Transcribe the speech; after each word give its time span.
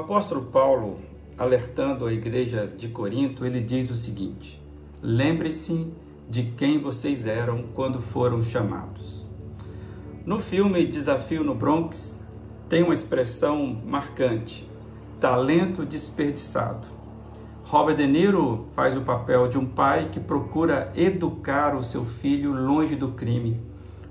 Apóstolo 0.00 0.46
Paulo, 0.46 0.98
alertando 1.36 2.06
a 2.06 2.12
igreja 2.12 2.66
de 2.66 2.88
Corinto, 2.88 3.44
ele 3.44 3.60
diz 3.60 3.90
o 3.90 3.94
seguinte: 3.94 4.60
Lembre-se 5.02 5.92
de 6.26 6.44
quem 6.56 6.78
vocês 6.78 7.26
eram 7.26 7.62
quando 7.74 8.00
foram 8.00 8.40
chamados. 8.40 9.26
No 10.24 10.38
filme 10.38 10.86
Desafio 10.86 11.44
no 11.44 11.54
Bronx, 11.54 12.18
tem 12.66 12.82
uma 12.82 12.94
expressão 12.94 13.78
marcante: 13.84 14.66
talento 15.20 15.84
desperdiçado. 15.84 16.88
Robert 17.64 17.96
De 17.96 18.06
Niro 18.06 18.68
faz 18.74 18.96
o 18.96 19.02
papel 19.02 19.48
de 19.48 19.58
um 19.58 19.66
pai 19.66 20.08
que 20.10 20.18
procura 20.18 20.90
educar 20.96 21.76
o 21.76 21.82
seu 21.82 22.06
filho 22.06 22.54
longe 22.54 22.96
do 22.96 23.12
crime. 23.12 23.60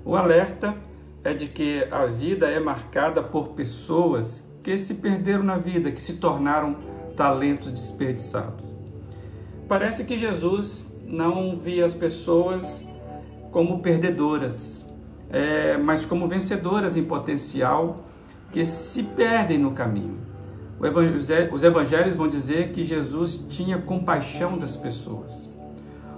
O 0.04 0.14
alerta 0.14 0.76
é 1.24 1.34
de 1.34 1.48
que 1.48 1.84
a 1.90 2.06
vida 2.06 2.48
é 2.48 2.60
marcada 2.60 3.22
por 3.24 3.48
pessoas 3.48 4.48
que 4.62 4.78
se 4.78 4.94
perderam 4.94 5.42
na 5.42 5.56
vida, 5.56 5.90
que 5.90 6.02
se 6.02 6.14
tornaram 6.14 6.76
talentos 7.16 7.70
desperdiçados. 7.70 8.64
Parece 9.68 10.04
que 10.04 10.18
Jesus 10.18 10.86
não 11.06 11.58
via 11.58 11.84
as 11.84 11.94
pessoas 11.94 12.86
como 13.50 13.80
perdedoras, 13.80 14.84
é, 15.30 15.76
mas 15.76 16.04
como 16.04 16.28
vencedoras 16.28 16.96
em 16.96 17.04
potencial 17.04 18.04
que 18.52 18.64
se 18.64 19.02
perdem 19.02 19.58
no 19.58 19.72
caminho. 19.72 20.18
Os 21.52 21.62
evangelhos 21.62 22.16
vão 22.16 22.26
dizer 22.26 22.72
que 22.72 22.82
Jesus 22.82 23.44
tinha 23.48 23.78
compaixão 23.78 24.56
das 24.56 24.76
pessoas. 24.76 25.52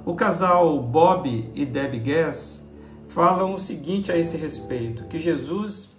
O 0.05 0.15
casal 0.15 0.81
Bob 0.81 1.51
e 1.55 1.67
Debbie 1.67 1.99
Guess 1.99 2.63
falam 3.09 3.55
o 3.55 3.59
seguinte 3.59 4.11
a 4.11 4.17
esse 4.17 4.37
respeito: 4.37 5.05
que 5.05 5.19
Jesus 5.19 5.92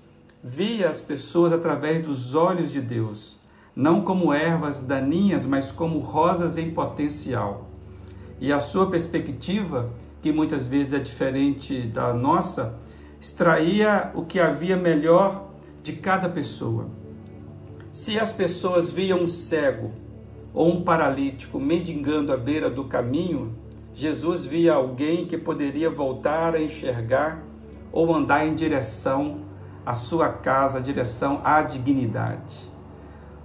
via 0.44 0.90
as 0.90 1.00
pessoas 1.00 1.54
através 1.54 2.06
dos 2.06 2.36
olhos 2.36 2.70
de 2.70 2.82
Deus, 2.82 3.40
não 3.74 4.02
como 4.02 4.34
ervas 4.34 4.82
daninhas, 4.82 5.46
mas 5.46 5.72
como 5.72 6.00
rosas 6.00 6.58
em 6.58 6.72
potencial. 6.72 7.70
E 8.42 8.52
a 8.52 8.60
sua 8.60 8.90
perspectiva, 8.90 9.90
que 10.22 10.34
muitas 10.34 10.68
vezes 10.68 10.94
é 10.94 11.00
diferente 11.00 11.84
da 11.84 12.14
nossa, 12.14 12.78
extraía 13.22 14.12
o 14.14 14.26
que 14.26 14.38
havia 14.38 14.76
melhor 14.76 15.50
de 15.82 15.94
cada 15.94 16.28
pessoa. 16.28 16.90
Se 17.90 18.20
as 18.20 18.34
pessoas 18.34 18.92
viam 18.92 19.20
um 19.20 19.28
cego 19.30 19.92
ou 20.54 20.70
um 20.70 20.82
paralítico 20.82 21.58
mendigando 21.58 22.34
à 22.34 22.38
beira 22.38 22.70
do 22.70 22.84
caminho, 22.84 23.56
Jesus 23.94 24.46
via 24.46 24.74
alguém 24.74 25.26
que 25.26 25.38
poderia 25.38 25.90
voltar 25.90 26.54
a 26.54 26.62
enxergar 26.62 27.42
ou 27.94 28.14
andar 28.14 28.46
em 28.46 28.56
direção 28.56 29.53
à 29.86 29.94
sua 29.94 30.30
casa, 30.30 30.82
direção 30.82 31.42
à 31.44 31.62
dignidade. 31.62 32.72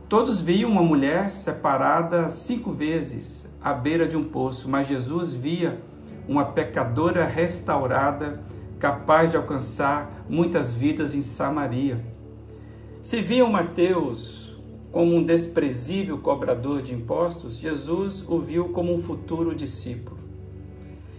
Todos 0.08 0.40
viam 0.40 0.70
uma 0.70 0.82
mulher 0.82 1.30
separada 1.30 2.28
cinco 2.28 2.72
vezes 2.72 3.46
à 3.60 3.72
beira 3.72 4.06
de 4.06 4.16
um 4.16 4.22
poço, 4.22 4.68
mas 4.68 4.86
Jesus 4.86 5.32
via 5.32 5.80
uma 6.26 6.46
pecadora 6.46 7.24
restaurada, 7.24 8.40
capaz 8.78 9.30
de 9.30 9.36
alcançar 9.36 10.24
muitas 10.28 10.74
vidas 10.74 11.14
em 11.14 11.22
Samaria. 11.22 12.04
Se 13.02 13.20
viam 13.20 13.50
Mateus 13.50 14.58
como 14.92 15.14
um 15.14 15.22
desprezível 15.22 16.18
cobrador 16.18 16.82
de 16.82 16.94
impostos, 16.94 17.56
Jesus 17.56 18.24
o 18.28 18.38
viu 18.38 18.70
como 18.70 18.94
um 18.94 19.02
futuro 19.02 19.54
discípulo. 19.54 20.18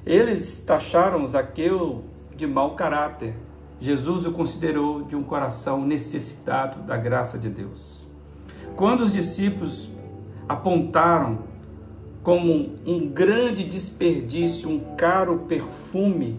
Eles 0.05 0.59
taxaram 0.59 1.27
Zaqueu 1.27 2.03
de 2.35 2.47
mau 2.47 2.75
caráter. 2.75 3.35
Jesus 3.81 4.25
o 4.25 4.31
considerou 4.31 5.03
de 5.03 5.15
um 5.15 5.23
coração 5.23 5.85
necessitado 5.85 6.81
da 6.83 6.97
graça 6.97 7.37
de 7.37 7.49
Deus. 7.49 8.05
Quando 8.75 9.01
os 9.01 9.13
discípulos 9.13 9.89
apontaram 10.47 11.39
como 12.21 12.75
um 12.85 13.07
grande 13.07 13.63
desperdício, 13.63 14.69
um 14.69 14.95
caro 14.95 15.45
perfume 15.47 16.37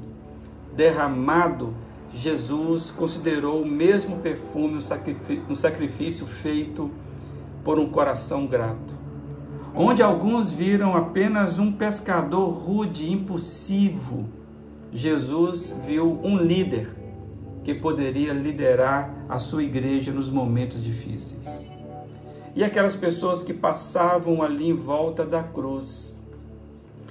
derramado, 0.76 1.74
Jesus 2.12 2.90
considerou 2.90 3.62
o 3.62 3.66
mesmo 3.66 4.18
perfume 4.18 4.78
um 5.48 5.54
sacrifício 5.54 6.26
feito 6.26 6.90
por 7.64 7.78
um 7.78 7.88
coração 7.88 8.46
grato. 8.46 8.94
Onde 9.74 10.02
alguns 10.02 10.52
viram 10.52 10.94
apenas 10.96 11.58
um 11.58 11.72
pescador 11.72 12.48
rude, 12.50 13.10
impulsivo, 13.10 14.28
Jesus 14.92 15.74
viu 15.86 16.20
um 16.24 16.36
líder 16.36 17.00
que 17.64 17.74
poderia 17.74 18.32
liderar 18.32 19.14
a 19.28 19.38
sua 19.38 19.62
igreja 19.62 20.12
nos 20.12 20.30
momentos 20.30 20.82
difíceis 20.82 21.70
e 22.54 22.64
aquelas 22.64 22.96
pessoas 22.96 23.42
que 23.42 23.54
passavam 23.54 24.42
ali 24.42 24.68
em 24.68 24.74
volta 24.74 25.24
da 25.24 25.42
cruz 25.42 26.16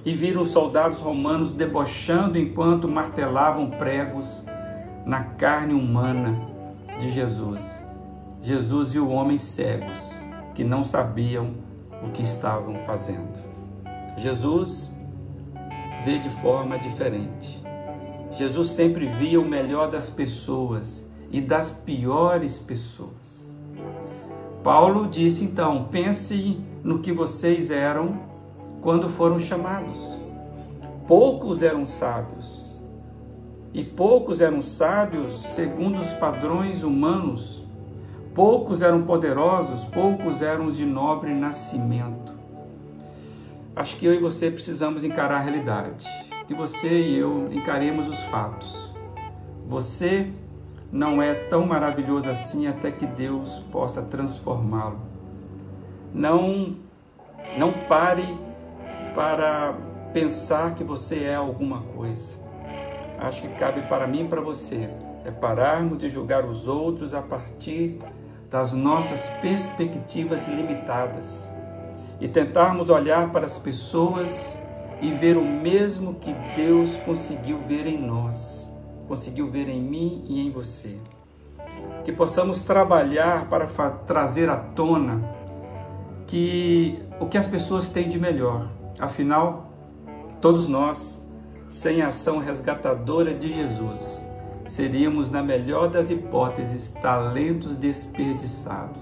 e 0.06 0.14
viram 0.14 0.42
os 0.42 0.50
soldados 0.50 1.00
romanos 1.00 1.54
debochando 1.54 2.38
enquanto 2.38 2.88
martelavam 2.88 3.70
pregos 3.70 4.44
na 5.06 5.24
carne 5.24 5.74
humana 5.74 6.40
de 7.00 7.10
Jesus. 7.10 7.62
Jesus 8.42 8.94
viu 8.94 9.10
homens 9.10 9.42
cegos 9.42 10.14
que 10.54 10.64
não 10.64 10.84
sabiam 10.84 11.54
o 12.04 12.12
que 12.12 12.22
estavam 12.22 12.76
fazendo. 12.86 13.40
Jesus 14.18 14.94
vê 16.06 16.20
de 16.20 16.30
forma 16.30 16.78
diferente. 16.78 17.62
Jesus 18.32 18.70
sempre 18.70 19.08
via 19.08 19.40
o 19.40 19.46
melhor 19.46 19.90
das 19.90 20.10
pessoas 20.10 21.06
e 21.32 21.42
das 21.42 21.72
piores 21.72 22.60
pessoas. 22.60 23.40
Paulo 24.64 25.08
disse 25.08 25.44
então: 25.44 25.88
pense 25.92 26.60
no 26.84 27.00
que 27.00 27.12
vocês 27.12 27.72
eram 27.72 28.20
quando 28.82 29.10
foram 29.10 29.40
chamados. 29.40 30.20
Poucos 31.08 31.64
eram 31.64 31.86
sábios, 31.86 32.78
e 33.74 33.84
poucos 33.84 34.42
eram 34.42 34.62
sábios 34.62 35.42
segundo 35.42 36.00
os 36.00 36.14
padrões 36.14 36.84
humanos. 36.84 37.64
Poucos 38.36 38.82
eram 38.82 39.04
poderosos, 39.04 39.84
poucos 39.84 40.42
eram 40.42 40.70
de 40.70 40.86
nobre 40.86 41.34
nascimento. 41.34 42.34
Acho 43.76 43.98
que 43.98 44.06
eu 44.06 44.14
e 44.14 44.20
você 44.20 44.52
precisamos 44.52 45.04
encarar 45.04 45.38
a 45.38 45.42
realidade. 45.42 46.06
Que 46.50 46.56
você 46.56 46.90
e 46.90 47.16
eu 47.16 47.48
encaremos 47.54 48.08
os 48.08 48.22
fatos. 48.22 48.92
Você 49.68 50.32
não 50.92 51.22
é 51.22 51.36
tão 51.36 51.64
maravilhoso 51.64 52.28
assim 52.28 52.66
até 52.66 52.92
que 52.92 53.06
Deus 53.06 53.60
possa 53.72 54.02
transformá-lo. 54.02 55.00
Não 56.12 56.76
não 57.56 57.72
pare 57.88 58.26
para 59.14 59.76
pensar 60.12 60.74
que 60.74 60.84
você 60.84 61.26
é 61.26 61.36
alguma 61.36 61.82
coisa. 61.96 62.36
Acho 63.20 63.44
que 63.44 63.50
cabe 63.50 63.84
para 63.84 64.08
mim 64.08 64.24
e 64.24 64.28
para 64.28 64.42
você 64.42 64.90
é 65.24 65.30
pararmos 65.30 66.00
de 66.00 66.10
julgar 66.10 66.44
os 66.46 66.68
outros 66.68 67.14
a 67.14 67.22
partir 67.22 68.00
das 68.50 68.74
nossas 68.74 69.30
perspectivas 69.40 70.48
limitadas 70.48 71.48
e 72.20 72.28
tentarmos 72.28 72.90
olhar 72.90 73.32
para 73.32 73.46
as 73.46 73.60
pessoas 73.60 74.58
e 75.02 75.12
ver 75.12 75.38
o 75.38 75.46
mesmo 75.46 76.16
que 76.16 76.34
Deus 76.56 76.96
conseguiu 76.98 77.60
ver 77.60 77.88
em 77.88 77.98
nós 77.98 78.60
conseguiu 79.10 79.50
ver 79.50 79.68
em 79.68 79.82
mim 79.82 80.24
e 80.28 80.40
em 80.40 80.52
você. 80.52 80.96
Que 82.04 82.12
possamos 82.12 82.62
trabalhar 82.62 83.50
para 83.50 83.66
trazer 84.06 84.48
à 84.48 84.56
tona 84.56 85.36
que 86.28 87.00
o 87.20 87.26
que 87.26 87.38
as 87.38 87.48
pessoas 87.48 87.90
têm 87.90 88.08
de 88.08 88.20
melhor. 88.20 88.70
Afinal, 89.00 89.74
todos 90.40 90.68
nós, 90.68 91.26
sem 91.68 92.04
a 92.04 92.10
ação 92.10 92.38
resgatadora 92.38 93.34
de 93.34 93.52
Jesus, 93.52 94.24
seríamos, 94.68 95.32
na 95.32 95.42
melhor 95.42 95.88
das 95.88 96.12
hipóteses, 96.12 96.90
talentos 97.02 97.76
desperdiçados. 97.76 99.02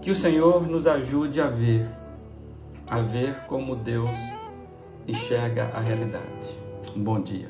Que 0.00 0.10
o 0.10 0.14
Senhor 0.14 0.66
nos 0.66 0.86
ajude 0.86 1.38
a 1.38 1.48
ver, 1.48 1.86
a 2.86 3.00
ver 3.00 3.44
como 3.46 3.76
Deus 3.76 4.16
enxerga 5.06 5.70
a 5.74 5.80
realidade. 5.80 6.48
Um 6.94 7.02
bom 7.02 7.20
dia. 7.20 7.48